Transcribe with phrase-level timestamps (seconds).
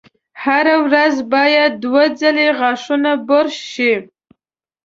[0.43, 3.93] هره ورځ باید دوه ځلې غاښونه برش شي.